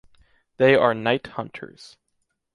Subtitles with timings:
[0.57, 1.95] They are night hunters.